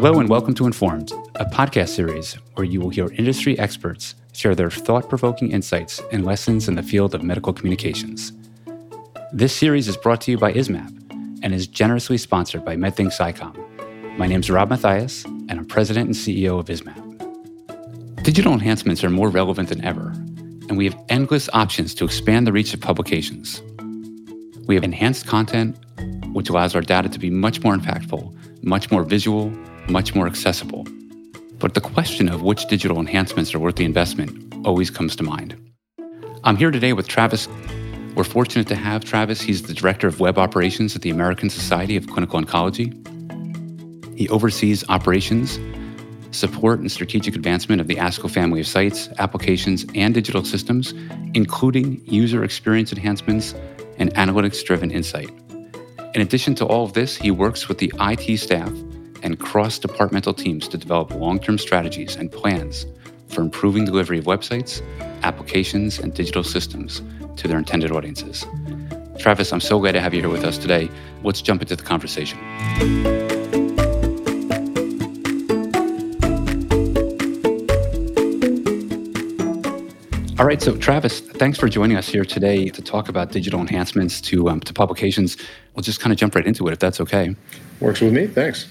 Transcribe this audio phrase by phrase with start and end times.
[0.00, 4.54] Hello and welcome to Informed, a podcast series where you will hear industry experts share
[4.54, 8.32] their thought provoking insights and lessons in the field of medical communications.
[9.32, 14.16] This series is brought to you by ISMPP and is generously sponsored by MedThink SciComm.
[14.16, 18.22] My name is Rob Matheis, and I'm president and CEO of ISMPP.
[18.22, 20.10] Digital enhancements are more relevant than ever,
[20.68, 23.60] and we have endless options to expand the reach of publications.
[24.68, 25.76] We have enhanced content,
[26.34, 29.52] which allows our data to be much more impactful, much more visual,
[29.90, 30.86] much more accessible.
[31.58, 35.56] But the question of which digital enhancements are worth the investment always comes to mind.
[36.44, 37.48] I'm here today with Travis.
[38.14, 39.40] We're fortunate to have Travis.
[39.40, 42.94] He's the Director of Web Operations at the American Society of Clinical Oncology.
[44.16, 45.58] He oversees operations,
[46.30, 50.92] support, and strategic advancement of the ASCO family of sites, applications, and digital systems,
[51.34, 53.54] including user experience enhancements
[53.98, 55.30] and analytics driven insight.
[56.14, 58.72] In addition to all of this, he works with the IT staff
[59.22, 62.86] and cross departmental teams to develop long term strategies and plans
[63.28, 64.82] for improving delivery of websites,
[65.22, 67.02] applications, and digital systems
[67.36, 68.46] to their intended audiences.
[69.18, 70.88] Travis, I'm so glad to have you here with us today.
[71.22, 72.38] Let's jump into the conversation.
[80.38, 84.20] All right, so Travis, thanks for joining us here today to talk about digital enhancements
[84.20, 85.36] to um, to publications.
[85.74, 87.34] We'll just kind of jump right into it, if that's okay.
[87.80, 88.28] Works with me.
[88.28, 88.68] Thanks.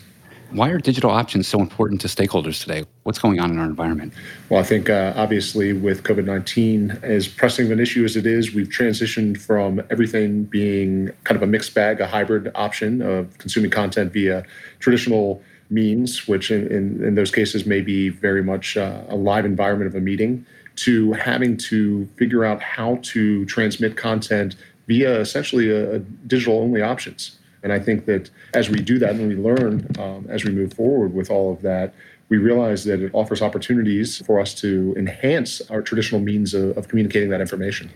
[0.52, 2.86] Why are digital options so important to stakeholders today?
[3.04, 4.14] What's going on in our environment?
[4.50, 8.26] Well, I think uh, obviously with COVID 19, as pressing of an issue as it
[8.26, 13.38] is, we've transitioned from everything being kind of a mixed bag, a hybrid option of
[13.40, 14.44] consuming content via
[14.80, 19.46] traditional means, which in, in, in those cases may be very much uh, a live
[19.46, 20.46] environment of a meeting,
[20.78, 24.56] to having to figure out how to transmit content
[24.88, 27.38] via essentially a, a digital only options.
[27.68, 30.74] And I think that as we do that and we learn um, as we move
[30.74, 31.94] forward with all of that,
[32.30, 36.88] we realize that it offers opportunities for us to enhance our traditional means of, of
[36.88, 37.92] communicating that information.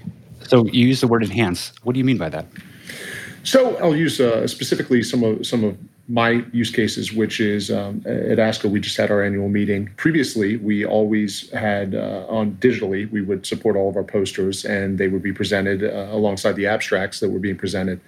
[0.45, 1.71] So you use the word enhance.
[1.83, 2.47] What do you mean by that?
[3.43, 5.77] So I'll use uh, specifically some of some of
[6.09, 9.89] my use cases, which is um, at ASCO, we just had our annual meeting.
[9.95, 14.97] Previously, we always had uh, on digitally, we would support all of our posters and
[14.97, 18.01] they would be presented uh, alongside the abstracts that were being presented.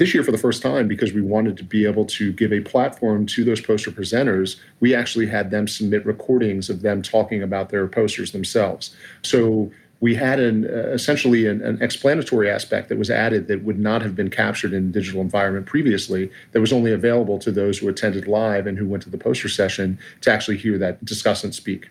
[0.00, 2.60] This year, for the first time, because we wanted to be able to give a
[2.60, 7.68] platform to those poster presenters, we actually had them submit recordings of them talking about
[7.68, 8.96] their posters themselves.
[9.20, 13.78] So we had an uh, essentially an, an, explanatory aspect that was added that would
[13.78, 17.86] not have been captured in digital environment previously that was only available to those who
[17.86, 21.90] attended live and who went to the poster session to actually hear that discussant speak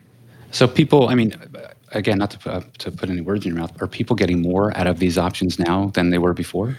[0.50, 1.36] so people i mean
[1.92, 4.76] again not to, uh, to put any words in your mouth are people getting more
[4.76, 6.76] out of these options now than they were before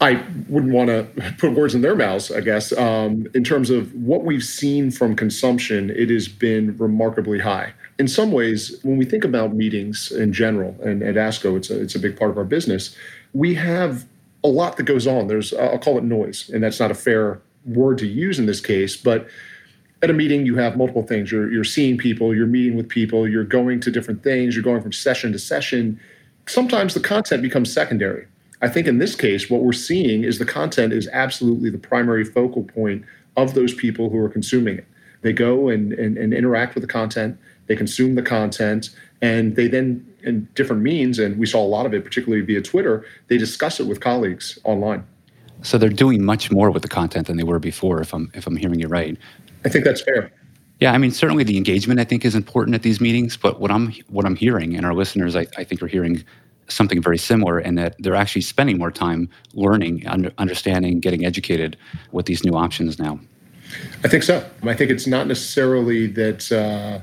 [0.00, 2.72] I wouldn't want to put words in their mouths, I guess.
[2.72, 7.72] Um, in terms of what we've seen from consumption, it has been remarkably high.
[7.98, 11.80] In some ways, when we think about meetings in general, and at ASCO, it's a,
[11.80, 12.94] it's a big part of our business,
[13.32, 14.06] we have
[14.44, 15.28] a lot that goes on.
[15.28, 18.60] There's, I'll call it noise, and that's not a fair word to use in this
[18.60, 19.26] case, but
[20.02, 21.32] at a meeting, you have multiple things.
[21.32, 24.82] You're, you're seeing people, you're meeting with people, you're going to different things, you're going
[24.82, 25.98] from session to session.
[26.46, 28.26] Sometimes the content becomes secondary
[28.62, 32.24] I think in this case, what we're seeing is the content is absolutely the primary
[32.24, 33.04] focal point
[33.36, 34.86] of those people who are consuming it.
[35.22, 38.90] They go and, and, and interact with the content, they consume the content,
[39.20, 42.62] and they then, in different means, and we saw a lot of it, particularly via
[42.62, 45.04] Twitter, they discuss it with colleagues online.
[45.62, 48.46] So they're doing much more with the content than they were before, if I'm if
[48.46, 49.16] I'm hearing you right.
[49.64, 50.30] I think that's fair.
[50.80, 53.36] Yeah, I mean, certainly the engagement I think is important at these meetings.
[53.36, 56.22] But what I'm what I'm hearing, and our listeners, I, I think are hearing
[56.68, 61.76] something very similar in that they're actually spending more time learning, under, understanding, getting educated
[62.12, 63.18] with these new options now.
[64.04, 64.48] I think so.
[64.62, 67.00] I think it's not necessarily that uh,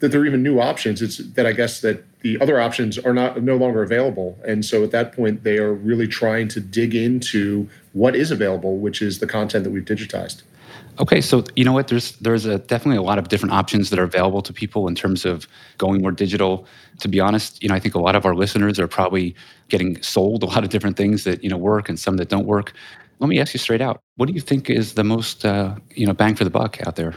[0.00, 1.00] that there are even new options.
[1.00, 4.82] It's that I guess that the other options are not no longer available, and so
[4.84, 9.20] at that point they are really trying to dig into what is available, which is
[9.20, 10.42] the content that we've digitized.
[11.00, 11.88] Okay, so you know what?
[11.88, 14.94] There's there's a, definitely a lot of different options that are available to people in
[14.94, 15.48] terms of
[15.78, 16.66] going more digital.
[16.98, 19.34] To be honest, you know, I think a lot of our listeners are probably
[19.68, 22.46] getting sold a lot of different things that you know work and some that don't
[22.46, 22.74] work.
[23.20, 26.06] Let me ask you straight out: What do you think is the most uh, you
[26.06, 27.14] know bang for the buck out there?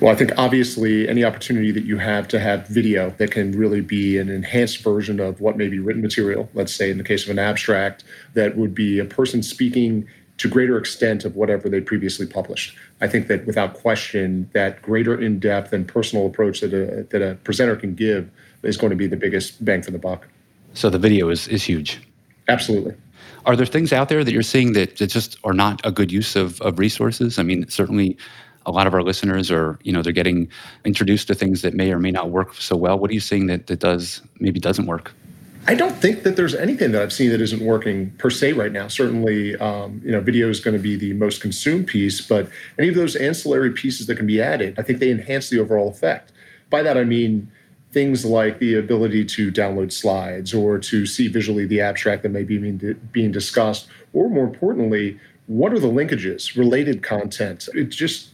[0.00, 3.82] Well, I think obviously any opportunity that you have to have video that can really
[3.82, 7.24] be an enhanced version of what may be written material, let's say in the case
[7.24, 10.08] of an abstract, that would be a person speaking
[10.40, 12.74] to greater extent of whatever they previously published.
[13.02, 17.34] I think that without question, that greater in-depth and personal approach that a, that a
[17.44, 18.30] presenter can give
[18.62, 20.26] is going to be the biggest bang for the buck.
[20.72, 22.00] So the video is, is huge.
[22.48, 22.94] Absolutely.
[23.44, 26.10] Are there things out there that you're seeing that, that just are not a good
[26.10, 27.38] use of, of resources?
[27.38, 28.16] I mean, certainly
[28.64, 30.48] a lot of our listeners are, you know, they're getting
[30.86, 32.98] introduced to things that may or may not work so well.
[32.98, 35.12] What are you seeing that, that does maybe doesn't work?
[35.66, 38.72] I don't think that there's anything that I've seen that isn't working per se right
[38.72, 38.88] now.
[38.88, 42.48] Certainly, um, you know, video is going to be the most consumed piece, but
[42.78, 45.88] any of those ancillary pieces that can be added, I think they enhance the overall
[45.88, 46.32] effect.
[46.70, 47.50] By that, I mean
[47.92, 52.44] things like the ability to download slides or to see visually the abstract that may
[52.44, 52.58] be
[53.12, 57.68] being discussed, or more importantly, what are the linkages, related content.
[57.74, 58.30] It just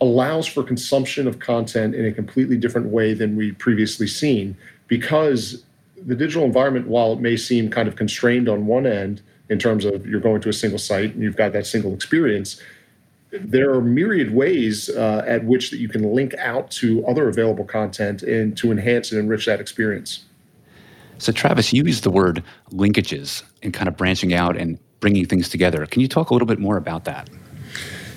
[0.00, 5.64] allows for consumption of content in a completely different way than we previously seen because
[6.06, 9.84] the digital environment, while it may seem kind of constrained on one end in terms
[9.84, 12.60] of you're going to a single site and you've got that single experience,
[13.30, 17.64] there are myriad ways uh, at which that you can link out to other available
[17.64, 20.24] content and to enhance and enrich that experience.
[21.18, 25.48] So, Travis, you used the word linkages and kind of branching out and bringing things
[25.48, 25.84] together.
[25.86, 27.28] Can you talk a little bit more about that?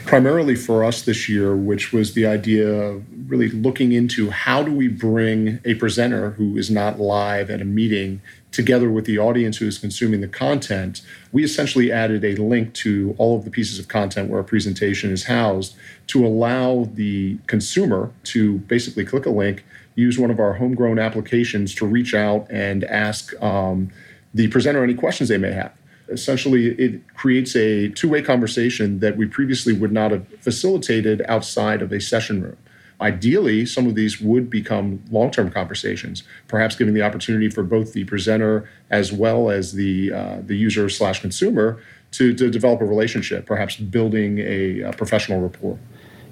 [0.05, 4.71] Primarily for us this year, which was the idea of really looking into how do
[4.71, 8.21] we bring a presenter who is not live at a meeting
[8.51, 11.01] together with the audience who is consuming the content.
[11.31, 15.11] We essentially added a link to all of the pieces of content where a presentation
[15.11, 15.75] is housed
[16.07, 19.63] to allow the consumer to basically click a link,
[19.95, 23.89] use one of our homegrown applications to reach out and ask um,
[24.33, 25.73] the presenter any questions they may have
[26.11, 31.91] essentially it creates a two-way conversation that we previously would not have facilitated outside of
[31.91, 32.57] a session room.
[32.99, 38.03] Ideally some of these would become long-term conversations perhaps giving the opportunity for both the
[38.03, 41.81] presenter as well as the uh, the user slash consumer
[42.11, 45.79] to, to develop a relationship perhaps building a, a professional rapport.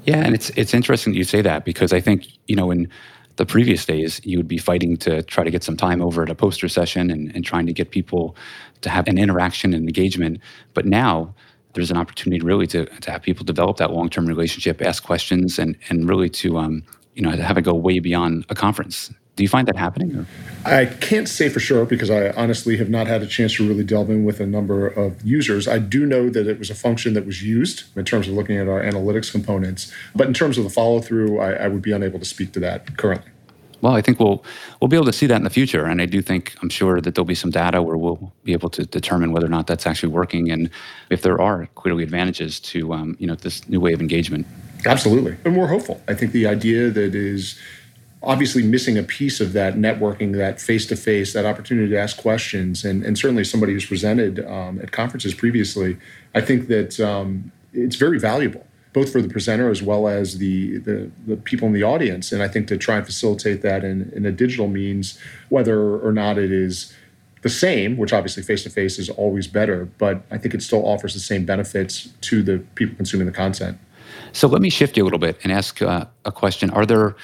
[0.04, 2.88] Yeah and it's it's interesting that you say that because i think you know in
[3.39, 6.30] the previous days, you would be fighting to try to get some time over at
[6.30, 8.36] a poster session and, and trying to get people
[8.81, 10.41] to have an interaction and engagement.
[10.74, 11.33] But now
[11.74, 15.57] there's an opportunity really to, to have people develop that long term relationship, ask questions,
[15.57, 16.83] and, and really to um,
[17.15, 19.09] you know have it go way beyond a conference.
[19.39, 20.18] Do you find that happening?
[20.18, 20.25] Or?
[20.65, 23.86] I can't say for sure because I honestly have not had a chance to really
[23.86, 25.65] delve in with a number of users.
[25.65, 28.57] I do know that it was a function that was used in terms of looking
[28.57, 31.94] at our analytics components, but in terms of the follow through, I, I would be
[31.94, 33.31] unable to speak to that currently.
[33.80, 34.44] Well, I think we'll
[34.81, 37.00] we'll be able to see that in the future, and I do think I'm sure
[37.00, 39.88] that there'll be some data where we'll be able to determine whether or not that's
[39.88, 40.69] actually working, and
[41.09, 44.45] if there are clearly advantages to um, you know this new way of engagement.
[44.85, 46.01] Absolutely, and we're hopeful.
[46.09, 47.57] I think the idea that is
[48.21, 52.18] obviously missing a piece of that networking, that face to face, that opportunity to ask
[52.18, 55.98] questions, and, and certainly somebody who's presented um, at conferences previously,
[56.36, 60.80] I think that um, it's very valuable, both for the presenter as well as the,
[60.80, 62.31] the, the people in the audience.
[62.33, 65.18] And I think to try and facilitate that in, in a digital means,
[65.48, 66.94] whether or not it is
[67.42, 70.86] the same, which obviously face to face is always better, but I think it still
[70.86, 73.77] offers the same benefits to the people consuming the content.
[74.33, 76.69] So let me shift you a little bit and ask uh, a question.
[76.71, 77.16] Are there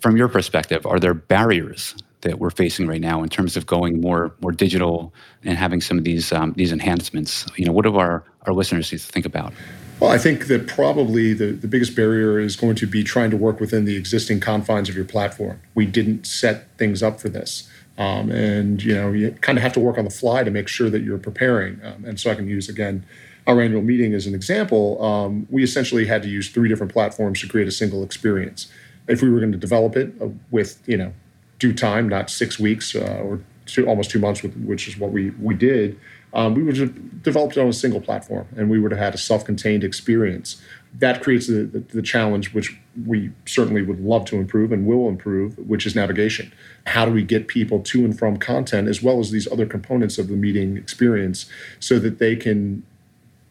[0.00, 4.00] from your perspective, are there barriers that we're facing right now in terms of going
[4.00, 5.12] more more digital
[5.44, 7.46] and having some of these um, these enhancements?
[7.56, 9.52] You know, what do our our listeners need to think about?
[10.00, 13.36] Well, I think that probably the, the biggest barrier is going to be trying to
[13.36, 15.58] work within the existing confines of your platform.
[15.74, 17.70] We didn't set things up for this.
[17.98, 20.68] Um, and you know you kind of have to work on the fly to make
[20.68, 21.80] sure that you're preparing.
[21.82, 23.06] Um, and so I can use again
[23.46, 25.02] our annual meeting as an example.
[25.02, 28.66] Um, we essentially had to use three different platforms to create a single experience
[29.08, 31.12] if we were going to develop it uh, with you know
[31.58, 35.30] due time, not six weeks uh, or two, almost two months, which is what we
[35.30, 35.98] we did.
[36.34, 39.14] Um, we would have developed it on a single platform, and we would have had
[39.14, 40.60] a self-contained experience.
[40.98, 45.08] That creates the, the, the challenge, which we certainly would love to improve and will
[45.08, 46.52] improve, which is navigation.
[46.86, 50.18] How do we get people to and from content as well as these other components
[50.18, 51.46] of the meeting experience
[51.80, 52.82] so that they can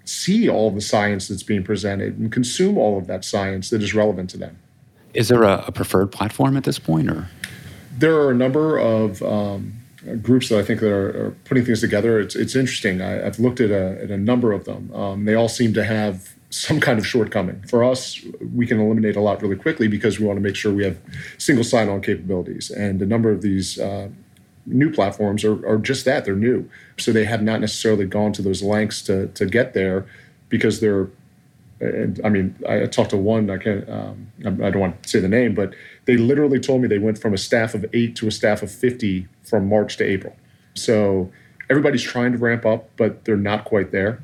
[0.04, 3.96] see all the science that's being presented and consume all of that science that is
[3.96, 4.60] relevant to them?
[5.16, 7.28] Is there a, a preferred platform at this point, or?
[7.98, 9.74] There are a number of um,
[10.22, 12.20] groups that I think that are, are, putting things together.
[12.20, 13.02] It's, it's interesting.
[13.02, 14.94] I, have looked at a, at a, number of them.
[14.94, 17.62] Um, they all seem to have some kind of shortcoming.
[17.64, 18.22] For us,
[18.54, 20.98] we can eliminate a lot really quickly because we want to make sure we have
[21.38, 22.70] single sign-on capabilities.
[22.70, 24.10] And a number of these uh,
[24.66, 26.26] new platforms are, are just that.
[26.26, 26.70] They're new.
[26.98, 30.06] So they have not necessarily gone to those lengths to, to get there
[30.50, 31.10] because they're
[31.80, 33.50] and I mean, I talked to one.
[33.50, 33.90] I can't.
[33.90, 35.74] Um, I don't want to say the name, but
[36.06, 38.72] they literally told me they went from a staff of eight to a staff of
[38.72, 40.36] fifty from March to April.
[40.74, 41.32] So
[41.70, 44.24] everybody's trying to ramp up, but they're not quite there.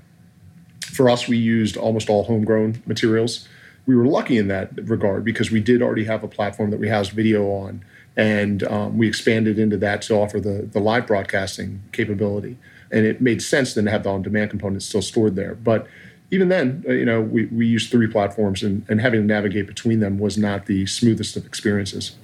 [0.86, 3.48] For us, we used almost all homegrown materials.
[3.86, 6.88] We were lucky in that regard because we did already have a platform that we
[6.88, 7.84] housed video on,
[8.16, 12.58] and um, we expanded into that to offer the the live broadcasting capability.
[12.94, 15.88] And it made sense then to have the on-demand component still stored there, but
[16.32, 19.68] even then, uh, you know, we, we used three platforms and, and having to navigate
[19.68, 22.16] between them was not the smoothest of experiences.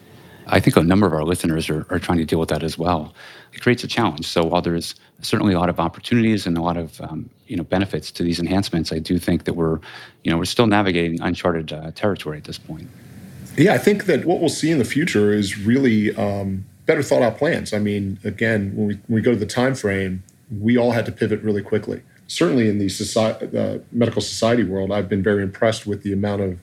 [0.49, 2.77] I think a number of our listeners are, are trying to deal with that as
[2.77, 3.13] well.
[3.51, 4.25] It creates a challenge.
[4.25, 7.63] So while there's certainly a lot of opportunities and a lot of um, you know
[7.63, 9.79] benefits to these enhancements, I do think that we're
[10.23, 12.87] you know we're still navigating uncharted uh, territory at this point.
[13.57, 17.23] Yeah, I think that what we'll see in the future is really um, better thought
[17.23, 17.73] out plans.
[17.73, 20.23] I mean, again, when we, when we go to the time frame,
[20.59, 22.03] we all had to pivot really quickly.
[22.27, 26.59] Certainly in the society, medical society world, I've been very impressed with the amount of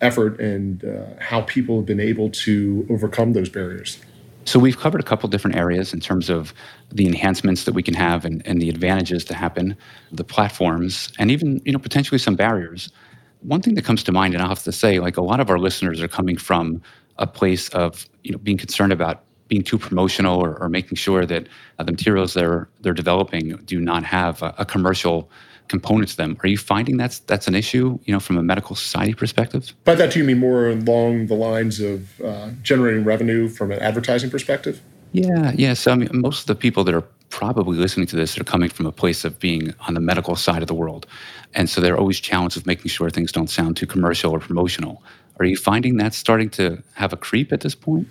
[0.00, 3.98] effort and uh, how people have been able to overcome those barriers.
[4.44, 6.54] So we've covered a couple different areas in terms of
[6.92, 9.76] the enhancements that we can have and, and the advantages to happen,
[10.12, 12.92] the platforms, and even you know potentially some barriers.
[13.40, 15.50] One thing that comes to mind, and I'll have to say, like a lot of
[15.50, 16.80] our listeners are coming from
[17.18, 21.24] a place of you know being concerned about being too promotional or, or making sure
[21.26, 21.48] that
[21.78, 25.30] uh, the materials they're they're developing do not have a, a commercial
[25.68, 26.36] component to them.
[26.42, 29.72] Are you finding that's that's an issue, you know, from a medical society perspective?
[29.84, 33.78] By that, do you mean more along the lines of uh, generating revenue from an
[33.80, 34.80] advertising perspective?
[35.12, 35.74] Yeah, yeah.
[35.74, 38.68] So I mean, most of the people that are probably listening to this are coming
[38.68, 41.06] from a place of being on the medical side of the world,
[41.54, 45.02] and so they're always challenged with making sure things don't sound too commercial or promotional.
[45.38, 48.08] Are you finding that's starting to have a creep at this point?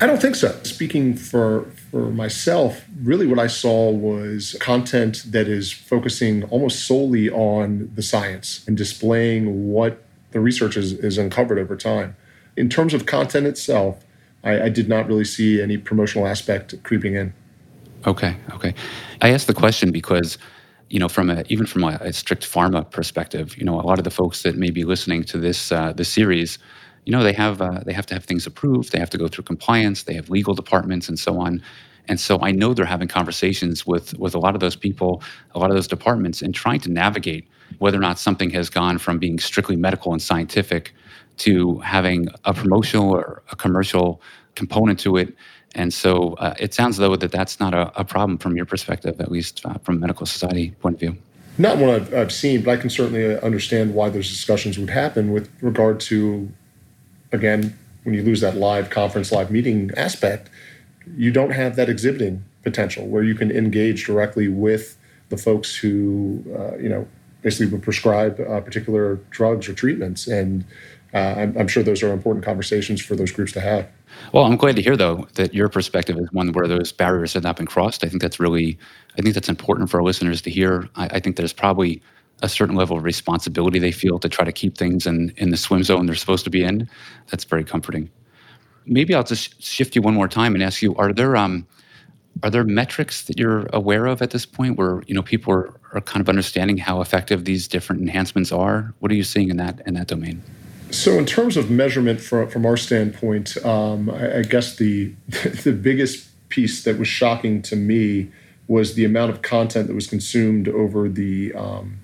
[0.00, 0.58] I don't think so.
[0.62, 7.30] Speaking for for myself, really what I saw was content that is focusing almost solely
[7.30, 12.14] on the science and displaying what the research is, is uncovered over time.
[12.56, 14.04] In terms of content itself,
[14.44, 17.32] I, I did not really see any promotional aspect creeping in.
[18.06, 18.74] Okay, okay.
[19.22, 20.38] I asked the question because,
[20.90, 23.98] you know, from a even from a, a strict pharma perspective, you know, a lot
[23.98, 26.58] of the folks that may be listening to this uh, this series
[27.04, 29.28] you know they have uh, they have to have things approved they have to go
[29.28, 31.62] through compliance they have legal departments and so on.
[32.10, 35.22] And so i know they're having conversations with with a lot of those people
[35.54, 37.46] a lot of those departments and trying to navigate
[37.78, 40.94] whether or not something has gone from being strictly medical and scientific
[41.38, 44.20] to having a promotional or a commercial
[44.54, 45.34] component to it.
[45.74, 49.20] And so uh, it sounds though that that's not a, a, problem from your perspective
[49.20, 51.16] at least uh, from medical society point of view.
[51.58, 55.32] Not one I've, I've seen but i can certainly understand why those discussions would happen
[55.32, 56.50] with regard to
[57.32, 60.50] again, when you lose that live conference, live meeting aspect,
[61.16, 64.96] you don't have that exhibiting potential where you can engage directly with
[65.28, 67.06] the folks who, uh, you know,
[67.42, 70.26] basically would prescribe uh, particular drugs or treatments.
[70.26, 70.64] And
[71.14, 73.88] uh, I'm, I'm, sure those are important conversations for those groups to have.
[74.32, 77.42] Well, I'm glad to hear though that your perspective is one where those barriers have
[77.42, 78.04] not been crossed.
[78.04, 78.78] I think that's really,
[79.18, 80.88] I think that's important for our listeners to hear.
[80.96, 82.02] I, I think there's probably
[82.42, 85.56] a certain level of responsibility they feel to try to keep things in, in the
[85.56, 86.88] swim zone they're supposed to be in.
[87.30, 88.10] That's very comforting.
[88.86, 91.66] Maybe I'll just shift you one more time and ask you: Are there um,
[92.42, 95.74] are there metrics that you're aware of at this point where you know people are,
[95.92, 98.94] are kind of understanding how effective these different enhancements are?
[99.00, 100.42] What are you seeing in that in that domain?
[100.90, 105.12] So, in terms of measurement from, from our standpoint, um, I, I, guess the
[105.64, 108.30] the biggest piece that was shocking to me
[108.68, 111.98] was the amount of content that was consumed over the um,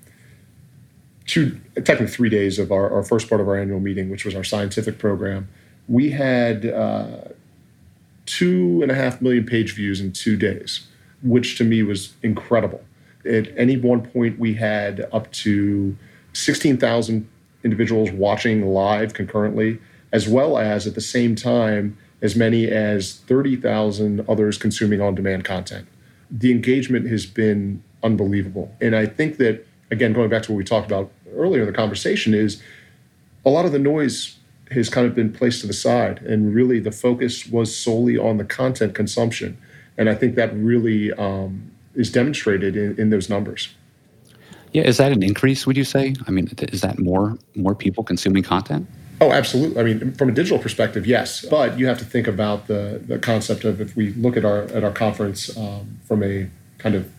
[1.25, 4.35] two, technically three days of our, our first part of our annual meeting, which was
[4.35, 5.47] our scientific program,
[5.87, 7.07] we had uh,
[8.25, 10.87] two and a half million page views in two days,
[11.23, 12.83] which to me was incredible.
[13.25, 15.97] At any one point, we had up to
[16.33, 17.27] 16,000
[17.63, 19.79] individuals watching live concurrently,
[20.11, 25.43] as well as at the same time, as many as 30,000 others consuming on demand
[25.43, 25.87] content.
[26.29, 28.73] The engagement has been unbelievable.
[28.79, 31.73] And I think that again, going back to what we talked about earlier in the
[31.73, 32.61] conversation, is
[33.45, 34.37] a lot of the noise
[34.71, 38.37] has kind of been placed to the side, and really the focus was solely on
[38.37, 39.57] the content consumption.
[39.97, 43.69] And I think that really um, is demonstrated in, in those numbers.
[44.73, 45.65] Yeah, is that an increase?
[45.65, 46.15] Would you say?
[46.27, 48.87] I mean, is that more more people consuming content?
[49.21, 49.79] Oh, absolutely.
[49.79, 51.45] I mean, from a digital perspective, yes.
[51.45, 54.63] But you have to think about the the concept of if we look at our
[54.63, 57.09] at our conference um, from a kind of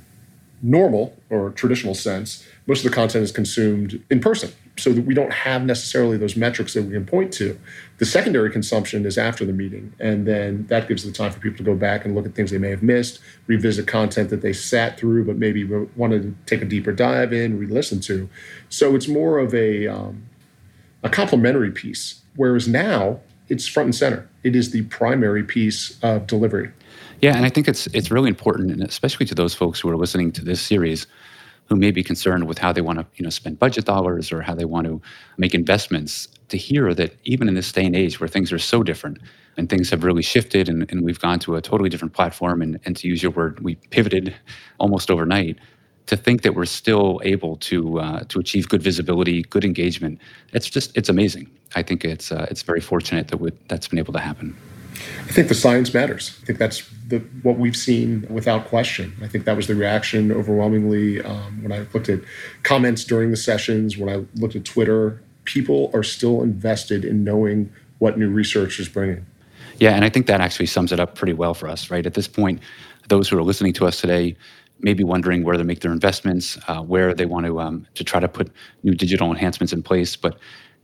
[0.62, 4.52] normal or traditional sense, most of the content is consumed in person.
[4.78, 7.58] So that we don't have necessarily those metrics that we can point to.
[7.96, 9.94] The secondary consumption is after the meeting.
[9.98, 12.50] And then that gives the time for people to go back and look at things
[12.50, 16.60] they may have missed, revisit content that they sat through but maybe wanted to take
[16.60, 18.28] a deeper dive in, re listen to.
[18.68, 20.26] So it's more of a, um,
[21.02, 22.20] a complementary piece.
[22.34, 24.28] Whereas now it's front and center.
[24.42, 26.72] It is the primary piece of delivery.
[27.26, 29.96] Yeah, and I think it's it's really important, and especially to those folks who are
[29.96, 31.08] listening to this series,
[31.64, 34.42] who may be concerned with how they want to you know spend budget dollars or
[34.42, 35.02] how they want to
[35.36, 38.84] make investments to hear that even in this day and age where things are so
[38.84, 39.18] different
[39.56, 42.78] and things have really shifted and, and we've gone to a totally different platform and,
[42.84, 44.32] and to use your word we pivoted
[44.78, 45.58] almost overnight
[46.06, 50.20] to think that we're still able to uh, to achieve good visibility, good engagement,
[50.52, 51.50] it's just it's amazing.
[51.74, 54.56] I think it's uh, it's very fortunate that we, that's been able to happen.
[55.20, 56.38] I think the science matters.
[56.42, 59.14] I think that's the, what we've seen without question.
[59.22, 62.20] I think that was the reaction overwhelmingly um, when I looked at
[62.62, 65.22] comments during the sessions, when I looked at Twitter.
[65.44, 69.24] People are still invested in knowing what new research is bringing.
[69.78, 72.06] Yeah, and I think that actually sums it up pretty well for us, right?
[72.06, 72.60] At this point,
[73.08, 74.36] those who are listening to us today
[74.80, 78.04] may be wondering where to make their investments, uh, where they want to um, to
[78.04, 78.50] try to put
[78.82, 80.16] new digital enhancements in place.
[80.16, 80.38] But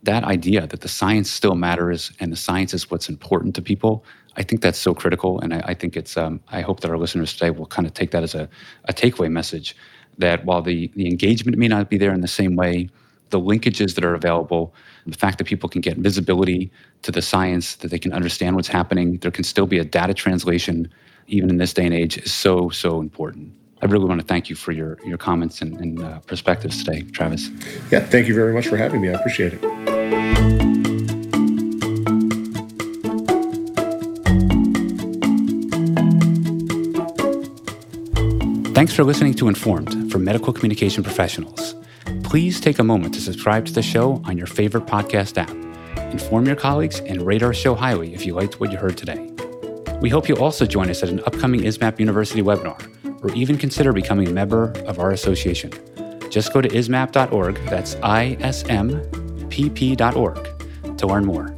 [0.04, 4.04] that idea that the science still matters and the science is what's important to people,
[4.36, 5.40] I think that's so critical.
[5.40, 7.94] And I, I think it's um, I hope that our listeners today will kind of
[7.94, 8.48] take that as a,
[8.84, 9.76] a takeaway message
[10.18, 12.88] that while the the engagement may not be there in the same way,
[13.30, 14.74] the linkages that are available,
[15.06, 16.70] the fact that people can get visibility
[17.02, 20.14] to the science, that they can understand what's happening, there can still be a data
[20.14, 20.88] translation,
[21.26, 23.52] even in this day and age, is so, so important.
[23.80, 27.02] I really want to thank you for your, your comments and, and uh, perspectives today,
[27.02, 27.48] Travis.
[27.90, 29.08] Yeah, thank you very much for having me.
[29.08, 29.91] I appreciate it.
[38.74, 41.72] Thanks for listening to Informed for Medical Communication Professionals
[42.32, 45.50] please take a moment to subscribe to the show on your favorite podcast app.
[46.14, 49.30] Inform your colleagues and rate our show highly if you liked what you heard today.
[50.00, 53.92] We hope you'll also join us at an upcoming ISMPP University webinar, or even consider
[53.92, 55.72] becoming a member of our association.
[56.30, 57.96] Just go to ismpp.org, that's
[59.52, 61.54] I-S-M-P-P.org, to learn more.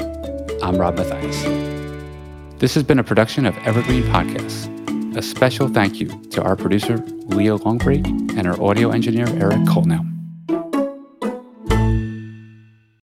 [0.63, 1.45] I'm Rob Matheis.
[2.59, 4.71] This has been a production of Evergreen Podcasts.
[5.17, 10.13] A special thank you to our producer, Leah Longbrake, and our audio engineer, Eric Coltnow.